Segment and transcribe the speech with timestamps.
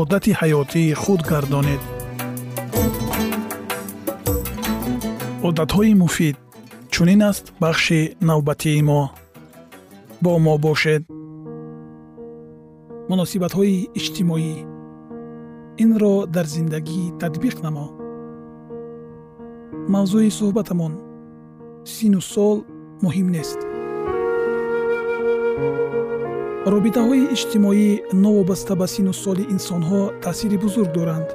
[0.00, 1.82] одати ҳаётии худ гардонед.
[5.48, 6.36] Одатҳои муфид
[6.92, 9.02] чунин аст бахши навбатии мо.
[10.22, 11.02] Бо мо бошед.
[13.10, 14.54] Муносибатҳои иҷтимоӣ.
[15.82, 17.86] Инро дар зиндагӣ татбиқ намо.
[19.92, 20.92] Мавзӯи суҳбатамон
[21.92, 22.56] сину сол
[23.04, 23.60] муҳим нест
[26.70, 27.88] робитаҳои иҷтимоӣ
[28.24, 31.28] новобаста ба сину соли инсонҳо таъсири бузург доранд.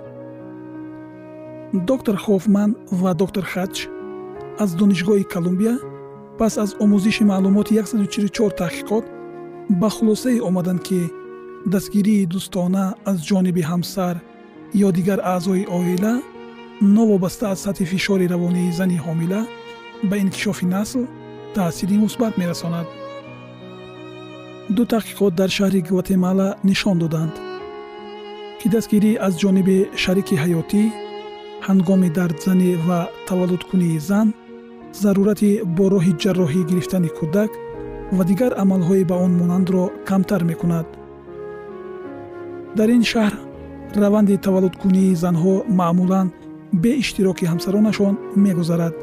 [1.89, 2.71] Доктор хофман
[3.01, 3.77] ва доктор хадж
[4.63, 5.75] аз донишгоҳи колумбия
[6.39, 9.05] пас аз омӯзиши маълумоти 144 таҳқиқот
[9.81, 11.01] ба хулосае омаданд ки
[11.73, 14.15] дастгирии дӯстона аз ҷониби ҳамсар
[14.85, 16.13] ё дигар аъзои оила
[16.97, 19.41] новобаста аз сатҳи фишори равонии зани ҳомила
[20.09, 21.01] ба инкишофи насл
[21.55, 22.87] таъсири мусбат мерасонад
[24.75, 27.35] ду таҳқиқот дар шаҳри гватемала нишон доданд.
[28.59, 30.83] Ки дастгирӣ аз ҷониби шарики ҳаётӣ
[31.67, 34.27] ҳангоми дардзанӣ ва таваллудкунии зан
[35.01, 37.51] зарурати бо роҳи ҷарроҳӣ гирифтани кӯдак
[38.17, 40.87] ва дигар амалҳои ба он монандро камтар мекунад.
[42.77, 43.33] Дар ин шаҳр
[44.03, 46.27] раванди таваллудкунии занҳо маъмулан
[46.83, 48.13] бе иштироки ҳамсаронашон
[48.45, 48.95] мегузарад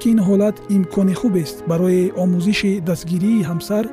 [0.00, 3.84] ки ин ҳолат имкони хубест барои омӯзиши дастгирии ҳамсар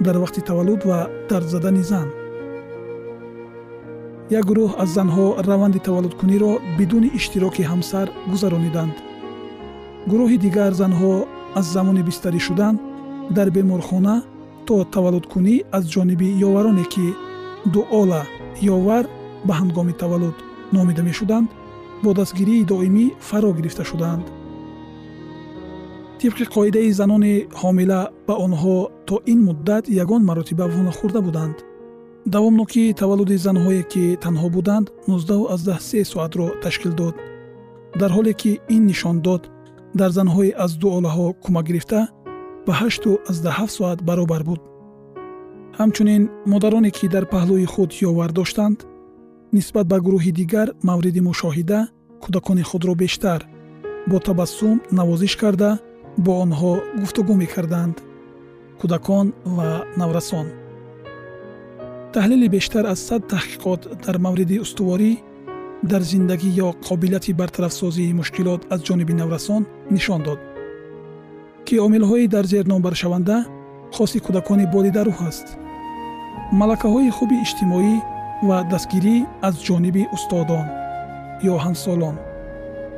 [0.00, 0.98] дар вақти таваллуд ва
[1.28, 2.08] дардзадани зан.
[4.38, 8.96] Як гурӯҳ аз занҳо раванди таваллудкуниро бидуни иштироки ҳамсар гузарониданд.
[10.10, 11.12] Гурӯҳи дигар занҳо
[11.58, 12.74] аз замони бистарӣ шудан
[13.36, 14.16] дар беморхона
[14.66, 17.06] то таваллудкунӣ аз ҷониби ёвароне ки
[17.74, 18.22] дуола
[18.76, 19.04] ёвар
[19.46, 20.36] ба ҳангоми таваллуд
[20.76, 21.48] номида мешуданд
[22.04, 24.26] бо дастгирии доимӣ фаро гирифта шудаанд
[26.22, 28.76] тибқи қоидаи занони ҳомила ба онҳо
[29.08, 31.56] то ин муддат ягон маротиба вонахӯрда буданд.
[32.34, 37.14] Давомнокии таваллуди занҳое ки танҳо буданд 19 соатро ташкил дод.
[38.00, 39.42] Дар ҳоле ки ин нишон дод
[40.00, 42.00] дар занҳои аз дуолаҳо кӯмак гирифта
[42.66, 44.60] ба 87 соат баробар буд.
[45.78, 46.22] Ҳамчунин
[46.52, 48.78] модароне ки дар паҳлӯи худ ёвар доштанд
[49.56, 51.80] нисбат ба гурӯҳи дигар мавриди мушоҳида
[52.22, 53.40] кӯдакони худро бештар
[54.10, 55.70] бо табассум навозиш карда
[56.24, 57.96] бо онҳо гуфтугӯ мекарданд
[58.80, 59.26] кӯдакон
[59.56, 59.70] ва
[60.00, 60.46] наврасон.
[62.14, 65.12] Таҳлили бештар аз сад таҳқиқот дар мавриди устуворӣ
[65.90, 69.62] дар зиндагӣ ё қобилияти бартарафсозии мушкилот аз ҷониби наврасон
[69.94, 70.40] нишон дод
[71.66, 73.36] ки омилҳои дар зер номбаршаванда
[73.96, 75.46] хоси кӯдакони болидарӯ ҳаст
[76.60, 77.94] малакаҳои хуби иҷтимоӣ
[78.48, 79.16] ва дастгирӣ
[79.48, 80.66] аз ҷониби устодон
[81.52, 82.16] ё ҳамсолон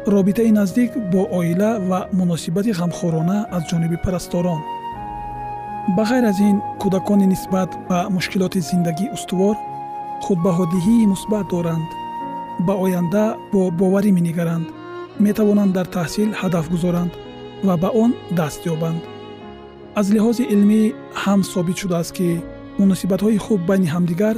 [0.07, 4.61] робитаи наздик бо оила ва муносибати ғамхорона аз ҷониби парасторон.
[5.97, 9.57] Ба ғайр аз ин кӯдакони нисбат ба мушкилоти зиндагӣ устувор
[10.25, 11.89] худбаҳодиҳии мусбат доранд.
[12.67, 14.67] Ба оянда бо боварӣ менигаранд
[15.19, 17.13] метавонанд дар таҳсил ҳадаф гузоранд
[17.67, 19.03] ва ба он даст ёбанд.
[19.95, 20.83] Аз лиҳози илмӣ
[21.23, 22.29] ҳам собит шудааст ки
[22.81, 24.37] муносибатҳои хуб байни ҳамдигар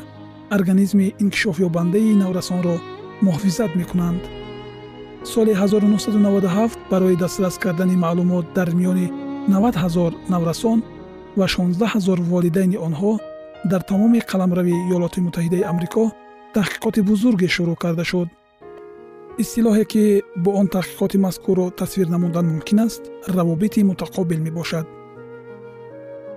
[0.57, 2.77] организми инкишофёбандаи наврасонро
[3.27, 4.23] муҳофизат мекунанд
[5.25, 9.07] соли 1997 барои дастрас кардани маълумот дар миёни
[9.49, 10.83] 90 ҳазор наврасон
[11.37, 13.13] ва 16 ҳазор волидайни онҳо
[13.71, 16.05] дар тамоми қаламрави ёлоти муттаҳидаи амрико
[16.57, 18.29] таҳқиқоти бузурге шурӯъ карда шуд.
[19.43, 20.05] Истилоҳе ки
[20.45, 23.03] бо он таҳқиқоти мазкурро тасвир намудан мумкин аст
[23.37, 24.87] равобити мутақобил мебошад.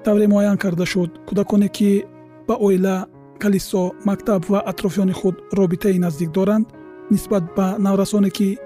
[0.04, 1.90] Тавре муайян карда шуд кӯдаконе ки
[2.48, 2.96] ба оила
[3.42, 6.68] калисо мактаб ва атрофиёни худ робитаи наздик доранд
[7.12, 8.58] нисбат ба наврасоне ки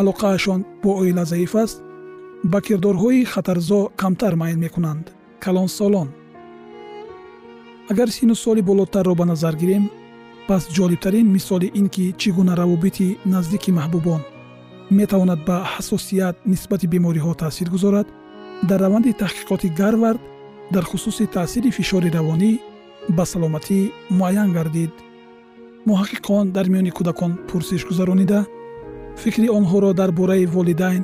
[0.00, 1.82] алоқаашон бо оила заиф аст
[2.44, 5.06] ба кирдорҳои хатарзо камтар майл мекунанд
[5.44, 6.08] калонсолон
[7.90, 9.84] агар сину соли болотарро ба назар гирем
[10.48, 14.22] пас ҷолибтарин мисоли ин ки чӣ гуна равобити наздики маҳбубон
[14.98, 18.06] метавонад ба ҳасосият нисбати бемориҳо таъсир гузорад
[18.68, 20.20] дар раванди таҳқиқоти гарвард
[20.74, 22.52] дар хусуси таъсири фишори равонӣ
[23.16, 23.78] ба саломатӣ
[24.18, 24.92] муайян гардид.
[25.88, 28.40] Муҳаққиқон дар миёни кӯдакон пурсиш гузаронида
[29.16, 31.02] фикри онҳоро дар бораи волидайн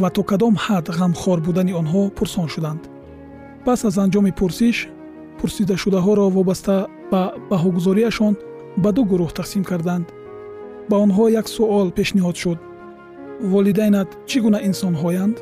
[0.00, 2.82] ва то кадом ҳад ғамхор будани онҳо пурсон шуданд.
[3.64, 4.76] Пас аз анҷоми пурсиш
[5.38, 6.76] пурсидашудаҳоро вобаста
[7.12, 8.34] ба баҳогузориашон
[8.82, 10.06] ба ду гурӯҳ тақсим карданд.
[10.90, 12.58] Ба онҳо як суол пешниҳод шуд.
[13.52, 15.36] Волидайнат чӣ гуна инсонҳоянд?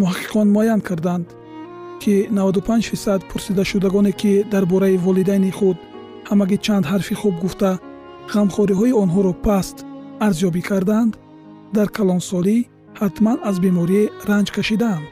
[0.00, 1.26] Муҳаққиқон муайян карданд
[2.02, 5.76] ки 95 фисад пурсидашудагоне ки дар бораи волидайни худ
[6.28, 7.70] ҳамагӣ чанд ҳарфи хуб гуфта
[8.34, 9.76] ғамхориҳои онҳоро паст
[10.26, 11.12] арзёбӣ карданд?
[11.76, 12.56] Дар калонсолӣ
[13.00, 15.10] ҳатман аз беморӣ ранҷ кашидаанд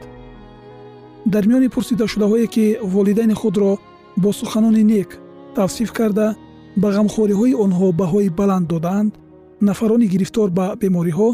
[1.33, 3.71] дар миёни пурсидашудаҳое ки волидайни худро
[4.23, 5.09] бо суханони нек
[5.55, 6.27] тавсиф карда
[6.81, 9.11] ба ғамхориҳои онҳо баҳои баланд додаанд
[9.67, 11.29] нафарони гирифтор ба бемориҳо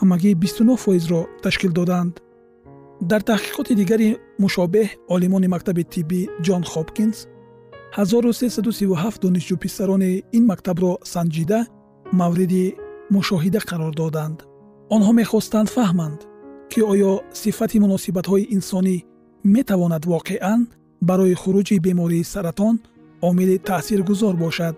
[0.00, 2.12] ҳамагӣ 29 фоизро ташкил доданд.
[3.10, 4.08] Дар таҳқиқоти дигари
[4.44, 7.18] мушобеҳ олимони мактаби тиббӣ ҷон хопкинс
[7.96, 11.60] 1337 донишҷӯ писарони ин мактабро санҷида
[12.20, 12.64] мавриди
[13.10, 14.38] мушоҳида қарор доданд.
[14.94, 16.20] Онҳо мехостанд фаҳманд
[16.70, 17.12] ки оё
[17.42, 18.96] сифати муносибатҳои инсонӣ
[19.56, 20.60] метавонад воқеан
[21.08, 22.74] барои хуруҷи бемории саратон
[23.28, 24.74] омили таъсиргузор бошад.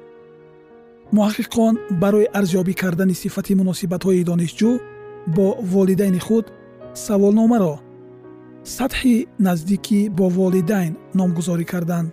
[1.17, 4.73] Муҳаққиқон барои арзёбӣ кардани сифати муносибатҳои донишҷӯ
[5.37, 6.47] бо волидайни худ
[7.07, 7.75] саволномаро
[8.77, 12.13] сатҳи наздикӣ бо волидайн номгузорӣ карданд.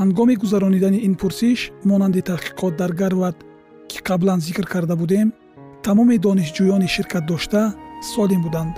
[0.00, 1.60] Ҳангоми гузаронидани ин пурсиш
[1.90, 3.46] монанди таҳқиқот дар гарвард ки
[4.08, 5.32] қаблан зикр карда будем
[5.82, 7.74] тамоми донишҷӯёни ширкатдошта
[8.14, 8.74] солим буданд.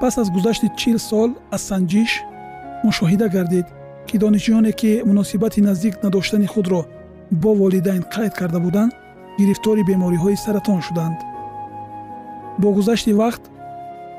[0.00, 2.10] Пас аз гузашти чил сол аз санҷиш
[2.86, 3.66] мушоҳида гардид
[4.08, 6.80] ки донишҷӯёне ки муносибати наздик надоштани худро
[7.42, 8.92] бо волидайн қайд карда буданд
[9.38, 11.18] гирифтори бемориҳои саратон шуданд.
[12.60, 13.42] Бо гузашти вақт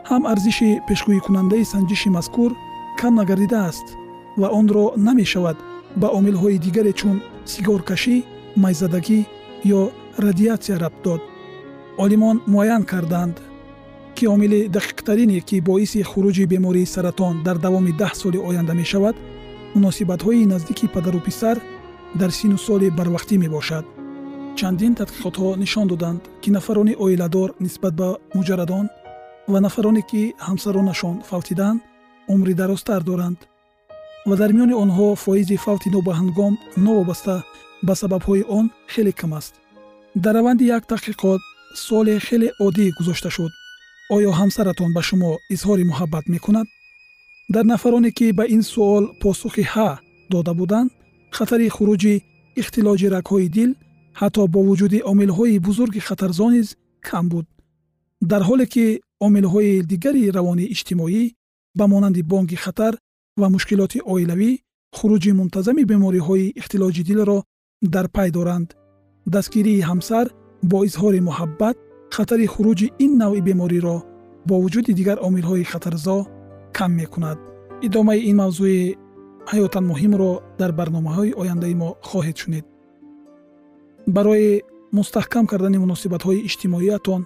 [0.10, 2.52] ҳам арзиши пешгӯикунандаи санҷиши мазкур
[3.00, 3.88] кам нагардидааст
[4.42, 5.58] ва онро намешавад
[6.02, 7.18] ба омилҳои дигаре чун
[7.52, 8.16] сигоркашӣ
[8.64, 9.20] майзадагӣ
[9.64, 11.22] ё радиатсия рабт дод.
[11.98, 13.42] Олимон муайян карданд
[14.16, 19.16] ки омили дақиқтарине ки боиси хуруҷи бемории саратон дар давоми даҳ соли оянда мешавад
[19.76, 21.58] муносибатҳои наздики падару писар
[22.20, 23.86] дар сину соли барвақтӣ мебошад.
[24.58, 28.86] Чандин тадқиқотҳо нишон доданд ки нафарони оиладор нисбат ба муҷаррадон
[29.52, 31.82] ва нафароне ки ҳамсаронашон фавтиданд
[32.34, 33.40] умри дарозтар доранд
[34.30, 36.54] ва дар миёни онҳо фоизи фавти нобаҳангом
[36.88, 37.36] новобаста
[37.88, 39.54] ба сабабҳои он хеле кам аст.
[40.24, 41.42] Дар раванди як таҳқиқот
[41.86, 43.52] суоле хеле оддӣ гузошта шуд.
[44.16, 46.68] Оё ҳамсаратон ба шумо изҳори муҳаббат мекунад?
[47.54, 49.90] Дар нафароне ки ба ин суол посухи ҳа
[50.32, 50.90] дода буданд
[51.38, 52.16] хатари хуруҷи
[52.62, 53.72] ихтилоҷи рагҳои дил
[54.20, 56.68] ҳатто бо вуҷуди омилҳои бузурги хатарзо низ
[57.08, 57.46] кам буд.
[58.32, 58.86] Дар ҳоле ки
[59.26, 61.24] омилҳои дигари равонии иҷтимоӣ
[61.78, 62.94] ба монанди бонки хатар
[63.40, 64.52] ва мушкилоти оилавӣ
[64.98, 67.38] хуруҷи мунтазами бемориҳои ихтилоҷи дилро
[67.82, 68.76] дар пай доранд.
[69.26, 70.28] Дастгирии ҳамсар
[70.64, 71.78] бо изҳори муҳаббат
[72.16, 73.98] хатари хуруҷи ин навъи бемориро
[74.48, 76.18] бо вуҷуди дигар омилҳои хатарзо
[76.78, 77.40] кам мекунад.
[77.88, 78.96] Идомаи ин мавзӯи
[79.52, 82.66] ҳаётан муҳимро дар барномаҳои ояндаи мо хоҳед шунид.
[84.16, 84.62] Барои
[84.98, 87.22] мустаҳкам кардани муносибатҳои иҷтимоиятон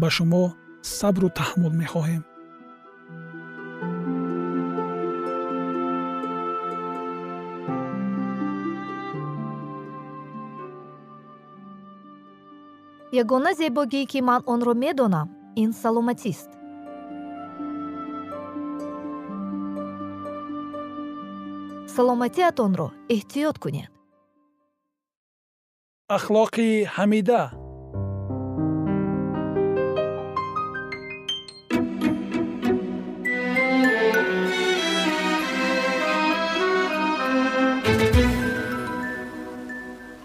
[0.00, 0.44] ба шумо
[0.98, 2.22] сабру таҳаммул мехоҳем
[13.12, 16.50] ягона зебогие ки ман онро медонам ин саломатист.
[21.94, 23.90] Саломатиатонро эҳтиёт кунед.
[26.16, 27.42] Ахлоқи ҳамида.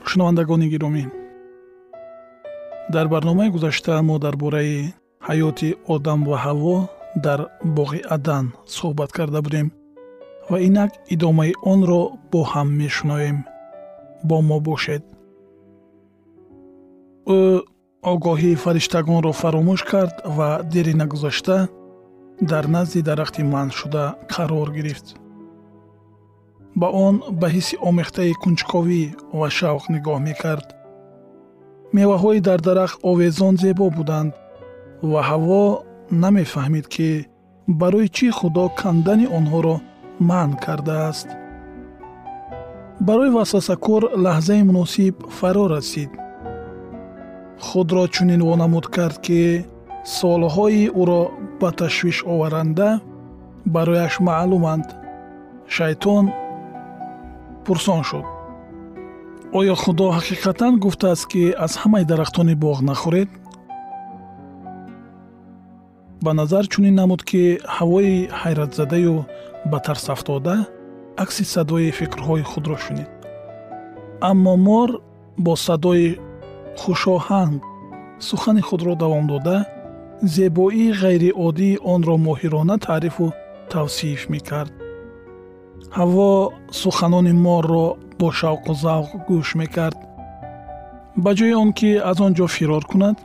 [0.10, 1.25] Шунавандагони гиромӣ
[2.96, 4.94] дар барномаи гузашта мо дар бораи
[5.28, 6.78] ҳаёти одам ва ҳаво
[7.26, 7.40] дар
[7.78, 9.68] боғи адан суҳбат карда будем
[10.50, 13.38] ва инак идомаи онро бо ҳам мешунавем
[14.28, 15.04] бо мо бошед.
[17.38, 17.42] Ӯ
[18.14, 21.58] огоҳии фариштагонро фаромӯш кард ва дери нагузашта
[22.52, 25.08] дар назди дарахти манъшуда қарор гирифт.
[26.80, 29.04] Ба он ба ҳисси омехтаи кунҷковӣ
[29.40, 30.68] ва шавқ нигоҳ мекард
[31.98, 34.32] меваҳои дар дарахт овезон зебо буданд
[35.12, 35.64] ва ҳаво
[36.24, 37.10] намефаҳмид ки
[37.82, 39.76] барои чӣ худо кандани онҳоро
[40.30, 41.28] манъ кардааст.
[43.08, 46.12] Барои васвасакор лаҳзаи муносиб фаро расид.
[47.68, 49.42] Худро чунин вонамуд кард ки
[50.18, 51.22] солҳои ӯро
[51.60, 52.90] ба ташвишоваранда
[53.74, 54.88] барояш маълуманд.
[55.76, 56.26] Шайтон
[57.66, 58.26] пурсон шуд
[59.60, 63.30] оё худо ҳақиқатан гуфтааст ки аз ҳамаи дарахтони боғ нахӯред?
[66.24, 67.44] Ба назар чунин намуд ки
[67.76, 69.16] ҳавои ҳайратзадаю
[69.72, 70.56] ба тарсафтода
[71.24, 73.10] акси садои фикрҳои худро шунид.
[74.30, 74.90] Аммо мор
[75.46, 76.08] бо садои
[76.82, 77.60] хушоҳанг
[78.28, 79.58] сухани худро давом дода
[80.36, 83.26] зебоии ғайриоддии онро моҳирона таърифу
[83.74, 84.74] тавсиф мекард
[85.98, 86.52] ҳаво
[86.82, 87.88] суханони морро
[88.20, 89.98] бо шавқу завқ гӯш мекард.
[91.24, 93.18] Ба ҷои он ки аз он ҷо фирор кунад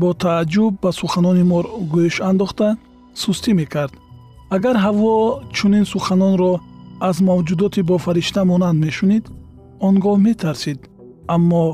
[0.00, 2.68] бо тааҷҷуб ба суханони мор гӯш андохта
[3.22, 3.94] сустӣ мекард.
[4.56, 5.14] Агар ҳаво
[5.56, 6.52] чунин суханонро
[7.08, 9.24] аз мавҷудоти бофаришта монанд мешунид
[9.86, 10.78] он гоҳ метарсид.
[11.34, 11.64] Аммо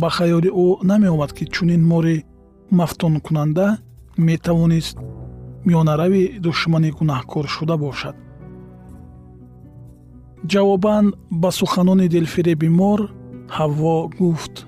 [0.00, 2.16] ба хаёли ӯ намеомад ки чунин мори
[2.78, 3.66] мафтункунанда
[4.28, 4.96] метавонист
[5.66, 8.16] миёнарави душмани гунаҳкоршуда бошад
[10.48, 13.00] ҷавобан ба суханони дилфиреби мор
[13.56, 14.66] ҳавво гуфт.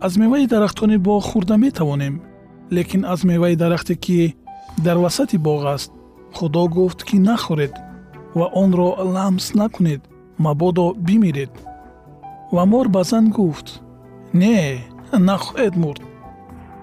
[0.00, 2.14] Аз меваи дарахтони боғ хӯрда метавонем
[2.72, 4.36] лекин аз меваи дарахте ки
[4.78, 5.92] дар васати боғ аст
[6.36, 7.74] худо гуфт ки нахӯред
[8.34, 10.02] ва онро ламс накунед
[10.38, 11.52] мабодо бимиред
[12.52, 13.82] ва мор ба зан гуфт
[14.32, 14.56] не
[15.12, 16.02] нахоҳед мурд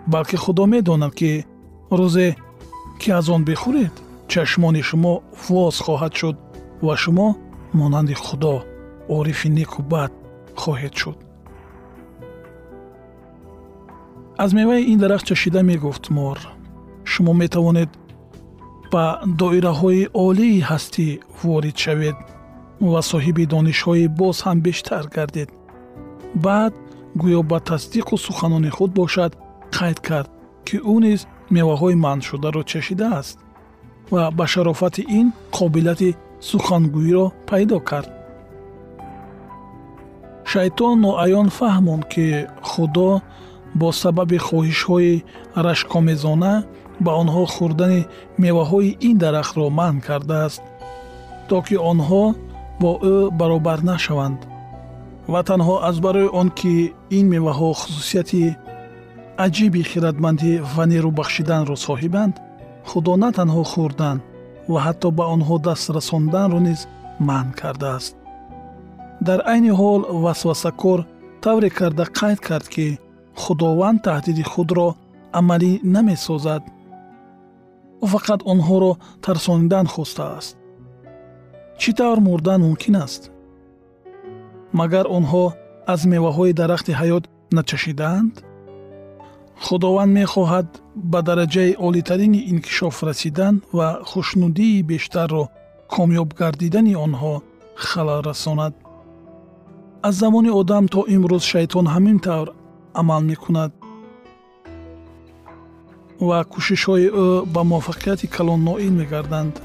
[0.07, 1.45] балки худо медонад ки
[1.91, 2.35] рӯзе
[2.99, 3.95] ки аз он бихӯред
[4.27, 5.13] чашмони шумо
[5.47, 6.37] воз хоҳад шуд
[6.81, 7.27] ва шумо
[7.73, 8.63] монанди худо
[9.09, 10.11] орифи неку бад
[10.55, 11.17] хоҳед шуд.
[14.37, 16.37] Аз меваи ин дарахт чашида мегуфт мор.
[17.03, 17.89] Шумо метавонед
[18.91, 19.05] ба
[19.39, 21.07] доираҳои олии ҳастӣ
[21.43, 22.17] ворид шавед
[22.91, 25.49] ва соҳиби донишҳои боз ҳам бештар гардед.
[26.45, 26.73] Баъд
[27.21, 29.31] гӯё ба тасдиқу суханони худ бошад
[29.77, 30.29] қайд кард
[30.67, 31.21] ки ӯ низ
[31.55, 33.37] меваҳои манъшударо чашидааст
[34.11, 36.09] ва ба шарофати ин қобилияти
[36.47, 38.09] сухангӯиро пайдо кард.
[40.51, 42.27] Шайтон ноаён фаҳмонд ки
[42.69, 43.11] худо
[43.79, 45.23] бо сабаби хоҳишҳои
[45.65, 46.53] рашкомезона
[47.03, 48.01] ба онҳо хӯрдани
[48.43, 50.61] меваҳои ин дарахтро манъ кардааст
[51.49, 52.23] то ки онҳо
[52.81, 54.39] бо ӯ баробар нашаванд.
[55.31, 56.73] Ва танҳо аз барои он ки
[57.17, 58.43] ин меваҳо хусусияти
[59.45, 62.35] аҷиби хиратмандӣ ва нерӯбахшиданро соҳибанд
[62.89, 64.17] худо на танҳо хӯрдан
[64.71, 66.81] ва ҳатто ба онҳо даст расонданро низ
[67.27, 68.13] манъ кардааст.
[69.27, 70.99] Дар айни ҳол васвасакор
[71.43, 72.87] тавре карда қайд кард ки
[73.41, 74.87] худованд таҳдиди худро
[75.39, 76.63] амалӣ намесозад.
[78.11, 78.91] Фақат онҳоро
[79.25, 80.51] тарсонидан хостааст.
[81.81, 83.21] Чӣ тавр мурдан мумкин аст?
[84.79, 85.45] Магар онҳо
[85.93, 87.23] аз меваҳои дарахти ҳаёт
[87.57, 88.33] начашидаанд
[89.65, 90.67] худованд мехоҳад
[91.11, 95.43] ба дараҷаи олитарини инкишоф расидан ва хушнудии бештарро
[95.95, 97.33] комёб гардидани онҳо
[97.87, 98.73] халал расонад.
[100.07, 102.47] Аз замони одам то имрӯз шайтон ҳамин тавр
[102.99, 103.71] амал мекунад.
[106.27, 109.55] Ва кӯшишҳои ӯ ба муваффақияти калон ноил мегарданд.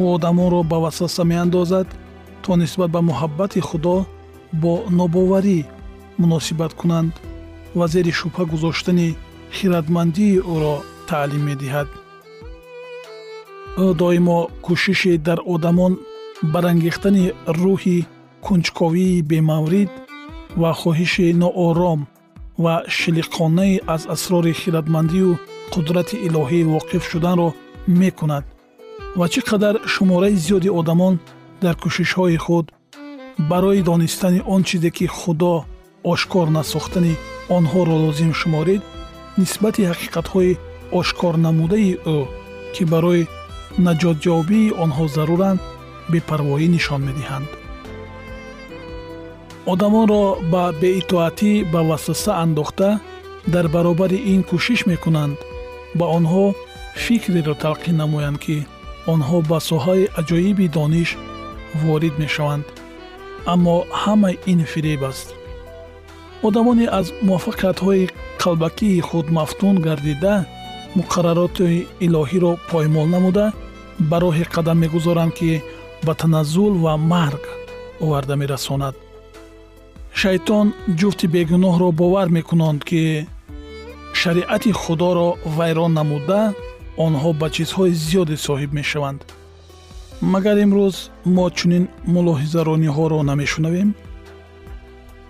[0.00, 1.88] Ӯ одамонро ба васваса меандозад
[2.42, 3.96] то нисбат ба муҳаббати худо
[4.62, 5.58] бо нобоварӣ
[6.20, 7.12] муносибат кунанд
[7.78, 9.08] ва зери шубҳа гузоштани
[9.56, 10.76] хиратмандии ӯро
[11.08, 11.88] таълим медиҳад.
[13.84, 15.92] Ӯ доимо кӯшиши дар одамон
[16.52, 17.24] барангехтани
[17.60, 17.98] рӯҳи
[18.46, 19.90] кунҷковии бемаврид
[20.60, 22.00] ва хоҳиши ноором
[22.64, 25.30] ва шилиқонае аз асрори хиратмандию
[25.72, 27.48] қудрати илоҳӣ воқиф шуданро
[28.00, 28.44] мекунад.
[29.18, 31.14] Ва чӣ қадар шумораи зиёди одамон
[31.62, 32.66] дар кӯшишҳои худ
[33.50, 35.54] барои донистани он чизе ки худо
[36.12, 37.14] ошкор насохтани
[37.56, 38.82] онҳоро лозим шуморид
[39.40, 40.58] нисбати ҳақиқатҳои
[40.98, 42.18] ошкорнамудаи ӯ
[42.74, 43.28] ки барои
[43.86, 45.60] наҷотёбии онҳо заруранд
[46.12, 47.48] бепарвоӣ нишон медиҳанд.
[49.72, 52.88] одамонро ба беитоатӣ ба васваса андохта
[53.54, 55.36] дар баробари ин кӯшиш мекунанд.
[55.98, 56.44] ба онҳо
[57.04, 58.56] фикреро талқин намоянд ки
[59.12, 61.10] онҳо ба соҳаи аҷоиби дониш
[61.82, 62.66] ворид мешаванд.
[63.52, 65.28] аммо ҳама ин фиреб аст
[66.42, 68.10] одамоне аз муваффақиятҳои
[68.42, 70.34] қалбакии худ мафтун гардида
[70.98, 73.46] муқаррароти илоҳиро поймол намуда
[74.10, 75.62] ба роҳе қадам мегузоранд ки
[76.06, 77.42] ба таназзул ва марг
[78.04, 78.94] оварда мерасонад.
[80.20, 80.66] Шайтон
[80.98, 83.02] ҷуфти бегуноҳро бовар мекунанд ки
[84.20, 86.40] шариати худоро вайрон намуда
[87.06, 89.20] онҳо ба чизҳои зиёде соҳиб мешаванд.
[90.32, 90.96] Магар имрӯз
[91.36, 93.90] мо чунин мулоҳизарониҳоро намешунавем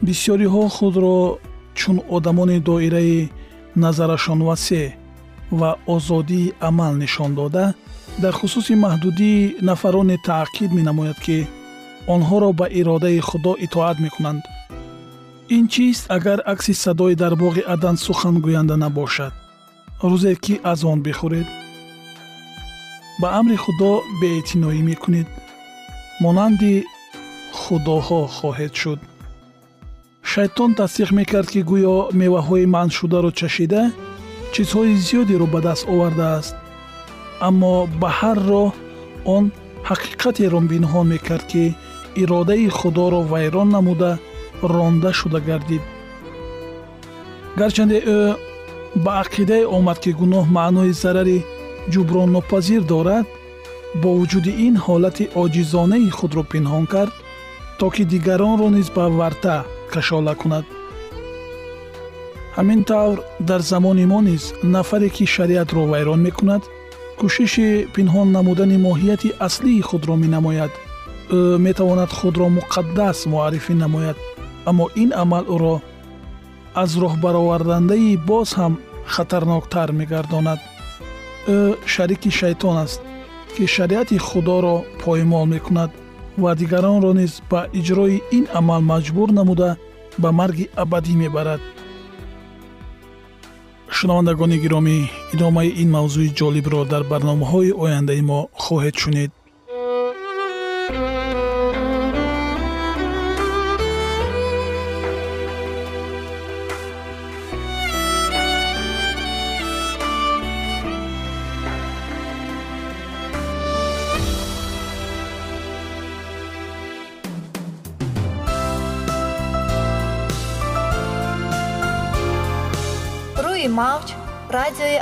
[0.07, 1.38] бисёриҳо худро
[1.78, 3.30] чун одамони доираи
[3.83, 4.88] назарашон васеъ
[5.50, 7.75] ва озодии амал нишон дода
[8.23, 11.38] дар хусуси маҳдудии нафароне таъқид менамояд ки
[12.14, 14.42] онҳоро ба иродаи худо итоат мекунанд.
[15.57, 19.33] ин чист агар акси садои дар боғи адан сухангӯянда набошад.
[20.11, 21.49] рӯзе ки аз он бихӯред?
[23.21, 23.90] ба амри худо
[24.21, 25.28] беэътиноӣ мекунед.
[26.23, 26.75] монанди
[27.61, 29.00] худоҳо хоҳед шуд
[30.33, 33.83] шайтон тасдиқ мекард ки гӯё меваҳои манъшударо чашида
[34.53, 36.55] чизҳои зиёдеро ба даст овардааст.
[37.49, 38.71] Аммо ба ҳар роҳ
[39.35, 39.45] он
[39.88, 41.64] ҳақиқатеро пинҳон мекард ки
[42.23, 44.11] иродаи худоро вайрон намуда
[44.75, 45.83] ронда шуда гардид.
[47.59, 48.19] Гарчанде ӯ
[49.05, 51.38] ба ақидае омад ки гуноҳ маънои зарари
[51.93, 53.27] ҷуброннопазир дорад
[54.01, 57.14] бо вуҷуди ин ҳолати оҷизонаи худро пинҳон кард
[57.79, 59.57] то ки дигаронро низ ба варта
[59.94, 60.64] кашола кунад.
[62.57, 66.62] Ҳамин тавр дар замони мо низ нафаре ки шариатро вайрон мекунад
[67.18, 70.72] кӯшиши пинҳон намудани моҳияти аслии худро менамояд.
[71.37, 74.18] Ӯ метавонад худро муқаддас муаррифӣ намояд.
[74.70, 75.76] Аммо ин амал ӯро
[76.83, 78.72] аз роҳбаровардандаи боз ҳам
[79.12, 80.61] хатарноктар мегардонад.
[81.57, 81.59] Ӯ
[81.92, 83.00] шарики шайтон аст
[83.55, 85.90] ки шариати худоро поймол мекунад
[86.38, 89.77] ва дигаронро низ ба иҷрои ин амал маҷбур намуда
[90.19, 91.61] ба марги абадӣ мебарад.
[93.97, 94.97] Шунавандагони гиромӣ
[95.35, 99.31] идомаи ин мавзӯи ҷолибро дар барномаҳои ояндаи мо хоҳед шунид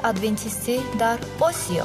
[0.08, 1.18] радиои адвентистӣ дар
[1.48, 1.84] осиё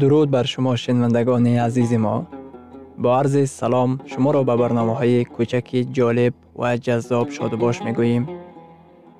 [0.00, 2.16] дуруд бар шумо шинавандагони азизи мо
[2.98, 3.44] бо арзи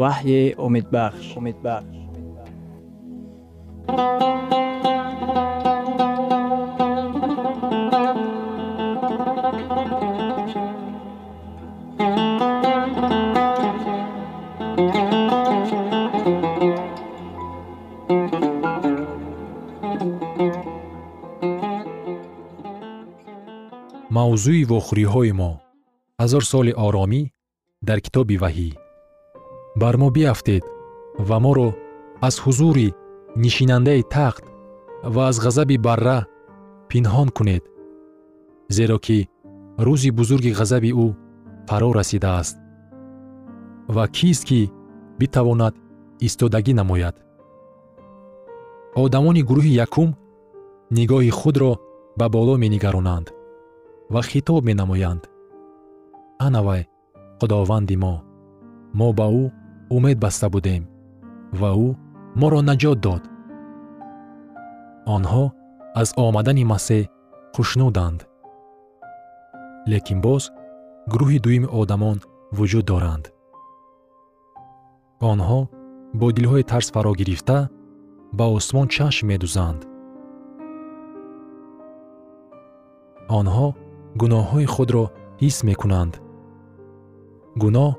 [0.00, 2.02] ваҳйи умедбахш умедбахш
[24.16, 25.50] мавзӯи вохӯриҳои мо.
[26.20, 27.22] Ҳазор соли оромӣ
[27.88, 28.81] дар китоби ваҳӣ
[29.80, 30.64] бар мо биафтед
[31.28, 31.68] ва моро
[32.20, 32.88] аз ҳузури
[33.36, 34.44] нишинандаи тахт
[35.14, 36.18] ва аз ғазаби барра
[36.88, 37.64] пинҳон кунед
[38.76, 39.18] зеро ки
[39.86, 41.06] рӯзи бузурги ғазаби ӯ
[41.68, 42.56] фаро расидааст.
[43.94, 44.70] Ва кист ки
[45.18, 45.74] битавонад
[46.26, 47.16] истодагӣ намояд?
[49.02, 50.10] Одамони гурӯҳи якум
[50.96, 51.72] нигоҳи худро
[52.18, 53.26] ба боло менигаронанд
[54.12, 55.22] ва хитоб менамоянд.
[56.46, 56.82] Ана вай
[57.38, 58.14] худованди мо
[58.98, 59.44] мо ба ӯ
[59.96, 60.82] умед баста будем
[61.60, 61.88] ва ӯ
[62.40, 63.22] моро наҷот дод.
[65.16, 65.44] Онҳо
[66.00, 67.02] аз омадани масеҳ
[67.54, 68.20] хушнуданд.
[69.90, 70.42] Лекин боз
[71.12, 72.16] гурӯҳи дуюми одамон
[72.56, 73.24] вуҷуд доранд.
[75.30, 75.60] Онҳо
[76.20, 77.58] бо дилҳои тарс фаро гирифта
[78.38, 79.80] ба осмон чашм медузанд.
[83.38, 83.66] Онҳо
[84.20, 85.04] гуноҳҳои худро
[85.42, 86.14] ҳис мекунанд.
[87.62, 87.90] Гуноҳ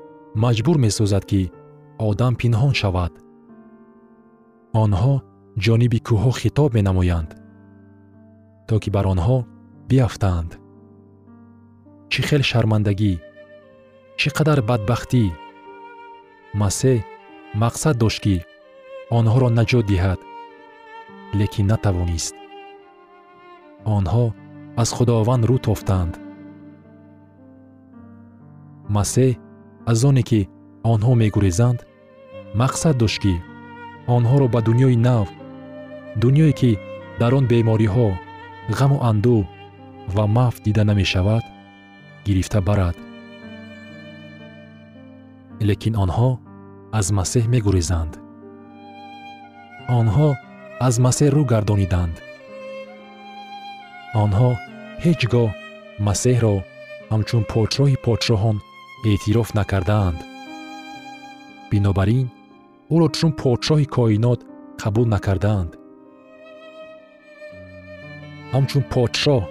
[0.44, 1.40] маҷбур месозад ки
[1.98, 3.12] одам пинҳон шавад.
[4.82, 5.14] Онҳо
[5.64, 7.30] ҷониби кӯҳҳо хитоб менамоянд
[8.68, 9.38] то ки бар онҳо
[9.88, 10.50] биафтаанд
[12.10, 13.14] чӣ хел шармандагӣ?
[14.18, 15.24] Чӣ қадар бадбахтӣ?
[16.60, 16.98] Масеҳ
[17.62, 18.36] мақсад дошт ки
[19.18, 20.20] онҳоро наҷот диҳад
[21.38, 22.34] лекин натавонист.
[23.96, 24.24] Онҳо
[24.82, 26.12] аз худованд рӯ тофтанд
[28.96, 29.30] масеҳ
[29.90, 30.40] аз оне ки
[30.92, 31.78] онҳо мегурезанд
[32.60, 33.34] мақсад дошт ки
[34.16, 35.28] онҳоро ба дуньёи нав
[36.22, 36.72] дуньёе ки
[37.20, 38.08] дар он бемориҳо
[38.78, 39.42] ғаму андӯҳ
[40.14, 41.44] ва мафт дида намешавад
[42.26, 42.96] гирифта барад.
[45.68, 46.30] Лекин онҳо
[46.98, 48.12] аз масеҳ мегурезанд.
[49.98, 50.28] Онҳо
[50.86, 52.16] аз масеҳ рӯ гардониданд.
[54.24, 54.50] Онҳо
[55.04, 55.48] ҳеҷ гоҳ
[56.06, 56.54] масеҳро
[57.10, 58.56] ҳамчун подшоҳи подшоҳон
[59.10, 60.18] эътироф накардаанд
[61.70, 62.26] бинобар ин
[62.94, 64.40] ӯро чун подшоҳи коинот
[64.80, 65.72] қабул накардаанд.
[68.52, 69.42] Ҳамчун подшоҳ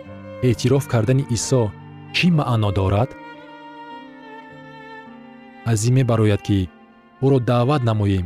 [0.47, 1.61] эътироф кардани исо
[2.15, 3.09] чӣ маъно дорад?
[5.71, 6.59] Аз ин мебарояд ки
[7.25, 8.25] ӯро даъват намоем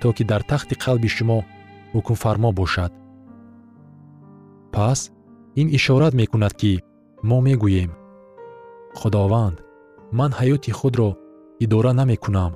[0.00, 1.38] то ки дар тахти қалби шумо
[1.94, 2.92] ҳукмфармо бошад.
[4.74, 5.00] Пас
[5.60, 6.72] ин ишорат мекунад ки
[7.28, 7.90] мо мегӯем.
[8.98, 9.56] Худованд
[10.18, 11.10] ман ҳаёти худро
[11.64, 12.52] идора намекунам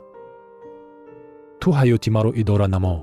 [1.60, 2.96] ту ҳаёти маро идора намо.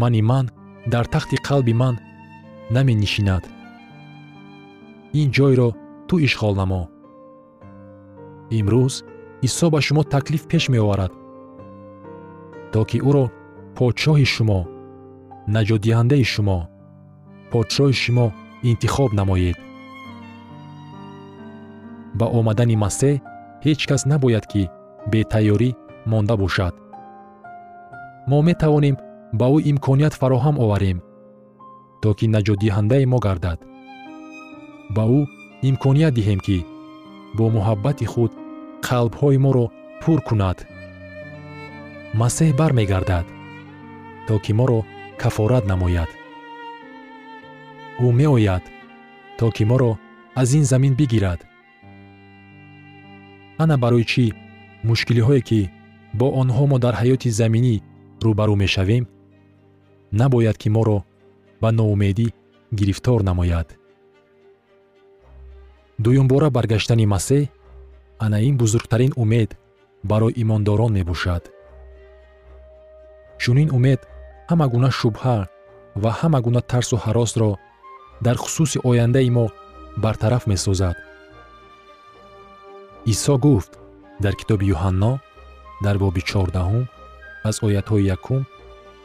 [0.00, 0.46] Мани ман
[0.92, 1.94] дар тахти қалби ман
[2.74, 3.44] наменишинад.
[5.20, 5.68] Ин ҷойро
[6.08, 6.82] ту ишғол намо.
[8.58, 8.94] Имрӯз
[9.46, 11.12] исо ба шумо таклиф пеш меоварад.
[12.72, 13.24] То ки ӯро
[13.76, 14.60] подшоҳи шумо
[15.54, 16.58] наҷотдиҳандаи шумо
[17.52, 18.26] подшоҳи шумо
[18.70, 19.56] интихоб намоед.
[22.18, 23.14] Ба омадани масеҳ
[23.64, 24.62] ҳеҷ кас набояд ки
[25.12, 25.70] бетайёрӣ
[26.10, 26.74] монда бошад.
[28.30, 28.96] Мо метавонем
[29.38, 30.98] ба ӯ имконият фароҳам оварем
[32.02, 33.58] то ки наҷотдиҳандаи мо гардад.
[34.96, 35.20] Ба ӯ
[35.68, 36.58] имконият диҳем ки
[37.36, 38.32] бо муҳаббати худ
[38.86, 39.66] қалбҳои моро
[40.02, 40.58] пур кунад.
[42.20, 43.26] Масеҳ бармегардад
[44.26, 44.80] то ки моро
[45.22, 46.10] кафорат намояд.
[48.04, 48.64] Ӯ меояд
[49.38, 49.92] то ки моро
[50.40, 51.40] аз ин замин бигирад.
[53.62, 54.24] Ана барои чӣ
[54.88, 55.60] мушкилиҳое ки
[56.18, 57.76] бо онҳо мо дар ҳаёти заминӣ
[58.24, 59.04] рӯбарӯ мешавем
[60.20, 60.98] набояд ки моро
[61.62, 62.26] ба ноумедӣ
[62.78, 63.68] гирифтор намояд.
[66.04, 67.42] Дуюмбора баргаштани масеҳ
[68.24, 69.50] ана ин бузургтарин умед
[70.10, 71.44] барои имондорон мебошад.
[73.42, 74.00] Чунин умед
[74.50, 75.38] ҳама гуна шубҳа
[76.02, 77.50] ва ҳама гуна тарсу ҳаросро
[78.26, 79.46] дар хусуси ояндаи мо
[80.04, 80.96] бартараф месозад.
[83.12, 83.72] Исо гуфт
[84.24, 85.12] дар китоби юҳанно
[85.82, 86.84] дар боби чордаҳум
[87.48, 88.42] аз оятҳои якум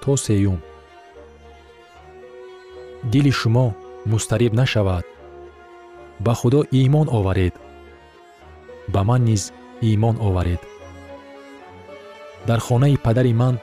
[0.01, 0.59] то сеюм.
[3.03, 5.05] Дили шумо мустариб нашавад.
[6.19, 7.55] Ба худо имон оваред.
[8.87, 10.61] Ба ман низ имон оваред.
[12.47, 13.55] Дар хонаи падари ман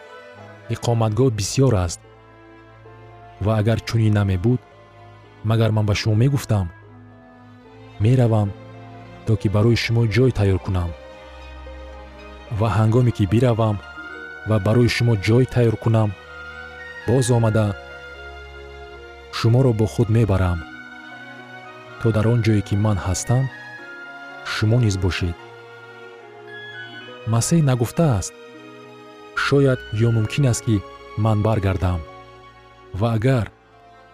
[0.74, 2.00] иқоматгоҳ бисьёр аст.
[3.40, 4.60] Ва агар чунин намебуд
[5.44, 6.66] магар ман ба шумо мегуфтам
[8.00, 8.52] меравам
[9.26, 10.90] то ки барои шумо ҷой тайёр кунам
[12.58, 13.76] ва ҳангоме ки биравам
[14.48, 16.10] ва барои шумо ҷой тайёр кунам
[17.06, 17.66] боз омада
[19.36, 20.58] шуморо бо худ мебарам.
[22.00, 23.44] То дар он ҷое ки ман ҳастам
[24.52, 25.36] шумо низ бошед.
[27.32, 28.32] Масеҳ нагуфтааст
[29.44, 30.76] шояд ё мумкин аст ки
[31.24, 32.00] ман баргардам.
[33.00, 33.46] Ва агар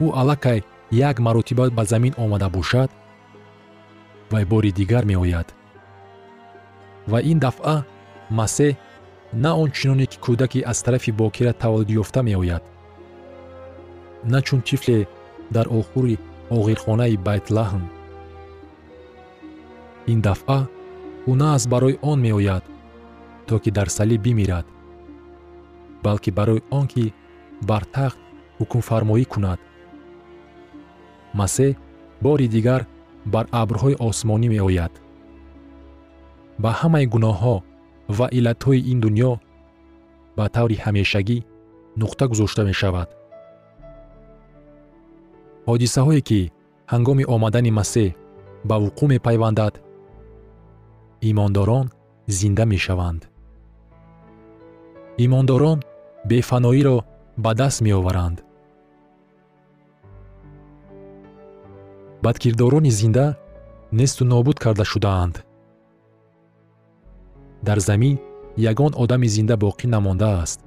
[0.04, 0.58] ӯ аллакай
[0.90, 2.90] як маротиба ба замин омада бошад
[4.32, 5.48] вай бори дигар меояд.
[7.10, 7.76] Ва ин дафъа
[8.38, 8.72] масеҳ
[9.42, 12.62] на он чуноне ки кӯдаки аз тарафи бокира таваллуд ёфта меояд.
[14.32, 14.98] На чун тифле
[15.54, 16.14] дар охури
[16.56, 17.84] оғирхонаи байтлаҳм
[20.12, 20.60] ин дафъа
[21.30, 22.64] ӯ на аз барои он меояд
[23.46, 24.66] то ки дар салиб бимирад
[26.04, 27.04] балки барои он ки
[27.68, 28.18] бар тахт
[28.58, 29.60] ҳукмфармоӣ кунад.
[31.38, 31.72] Масеҳ
[32.24, 32.82] бори дигар
[33.34, 34.92] бар абрҳои осмонӣ меояд.
[36.62, 37.56] Ба ҳамаи гуноҳҳо
[38.08, 39.32] ва иллатҳои ин дуньё
[40.36, 41.38] ба таври ҳамешагӣ
[42.00, 43.08] нуқта гузошта мешавад.
[45.68, 46.40] Ҳодисаҳое ки
[46.92, 48.10] ҳангоми омадани масеҳ
[48.68, 49.74] ба вуқӯъ мепайвандад
[51.30, 51.86] имондорон
[52.38, 53.22] зинда мешаванд.
[55.24, 55.78] Имондорон
[56.30, 56.96] бефаноиро
[57.44, 58.38] ба даст меоваранд.
[62.24, 63.26] Бадкирдорони зинда
[63.98, 65.34] несту нобуд карда шудаанд
[67.66, 68.16] дар замин
[68.70, 70.60] ягон одами зинда боқӣ намондааст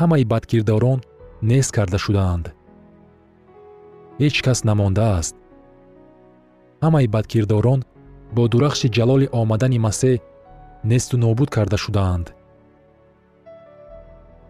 [0.00, 1.00] ҳамаи бадкирдорон
[1.50, 2.46] нест карда шудаанд.
[4.20, 5.34] Ҳеҷ кас намондааст
[6.84, 7.80] ҳамаи бадкирдорон
[8.36, 10.18] бо дурахши ҷалоли омадани масеҳ
[10.90, 12.26] несту нобуд карда шудаанд.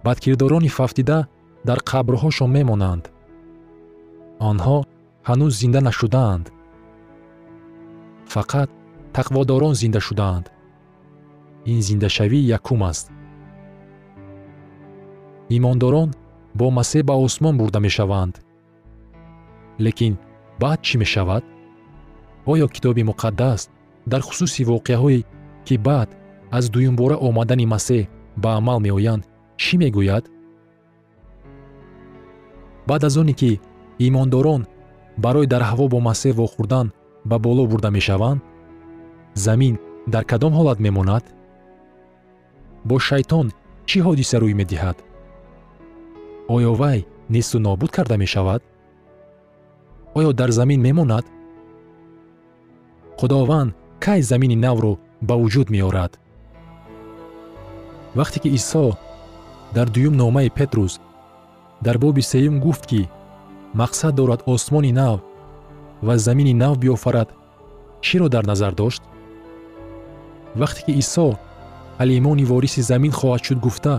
[0.06, 1.18] Бадкирдорони фафтида
[1.68, 3.04] дар қабрҳошон мемонанд.
[4.50, 4.78] Онҳо
[5.28, 6.46] ҳанӯз зинда нашудаанд.
[8.34, 8.68] Фақат
[9.16, 10.46] тақводорон зинда шудаанд
[11.66, 13.10] ин зиндашавии якум аст.
[15.48, 16.10] Имондорон
[16.54, 18.34] бо масеҳ ба осмон бурда мешаванд.
[19.84, 20.14] Лекин
[20.60, 21.44] баъд чӣ мешавад?
[22.46, 23.60] Оё китоби муқаддас
[24.10, 25.20] дар хусуси воқеаҳое
[25.66, 26.08] ки баъд
[26.50, 28.08] аз дуюмбора омадани масеҳ
[28.42, 29.22] ба амал меоянд
[29.62, 30.24] чӣ мегӯяд?
[32.88, 33.60] Баъд аз оне ки
[34.08, 34.62] имондорон
[35.24, 36.86] барои дар ҳаво бо масеҳ вохӯрдан
[37.30, 38.40] ба боло бурда мешаванд
[39.34, 39.74] замин
[40.12, 41.24] дар кадом ҳолат мемонад
[42.88, 43.46] бо шайтон
[43.88, 44.96] чӣ ҳодиса рӯй медиҳад?
[46.54, 46.98] Оё вай
[47.34, 48.62] несту нобуд карда мешавад?
[50.18, 51.26] Оё дар замин мемонад?
[53.18, 53.70] Худованд
[54.04, 54.92] кай замини навро
[55.28, 56.12] ба вуҷуд меорад?
[58.18, 58.84] Вақте ки исо
[59.74, 60.94] дар дуюм номаи петрус
[61.84, 63.08] дар боби сеюм гуфт ки
[63.80, 65.20] мақсад дорад осмони нав
[66.06, 67.28] ва замини нав биёфарад
[68.00, 69.02] чиро дар назар дошт?
[70.60, 71.38] Вақте ки исо
[71.98, 73.94] алимони вориси замин хоҳад шуд гуфта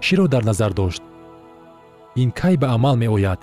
[0.00, 1.02] чиро дар назар дошт?
[2.22, 3.40] Ин кай ба амал меояд?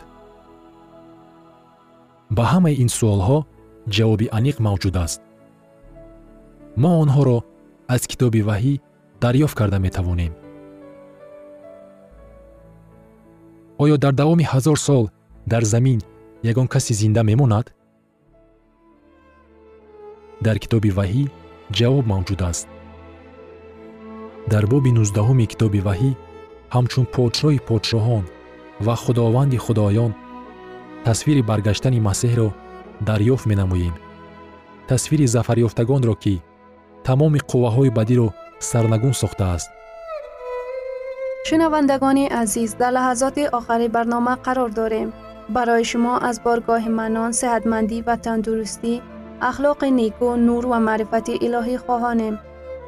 [2.36, 3.38] Ба ҳамаи ин суолҳо
[3.96, 5.20] ҷавоби аниқ мавҷуд аст.
[6.82, 7.38] Мо онҳоро
[7.94, 8.74] аз китоби ваҳӣ
[9.24, 10.34] дарёфт карда метавонем.
[13.84, 15.06] Оё дар давоми ҳазор сол
[15.52, 16.00] дар замин
[16.52, 17.66] ягон касе зинда мемонад?
[20.46, 21.24] Дар китоби ваҳӣ
[21.78, 22.68] ҷавоб мавҷуд аст
[24.52, 26.12] дар боби нуздаҳуми китоби ваҳӣ
[26.76, 28.24] ҳамчун подшоҳи подшоҳон
[28.86, 30.12] ва худованди худоён
[31.06, 32.48] тасвири баргаштани масеҳро
[33.10, 33.96] дарёфт менамоем
[34.90, 36.36] тасвири зафарёфтагонро ки
[37.08, 38.28] тамоми қувваҳои бадиро
[38.70, 39.70] сарнагун сохтааст
[41.48, 45.10] шунавандагони азиз дар лаҳазоти охари барнома қарор дорем
[45.56, 48.94] барои шумо аз боргоҳи манон сеҳатмандӣ ва тандурустӣ
[49.50, 52.36] ахлоқи неку нур ва маърифати илоҳӣ хоҳонем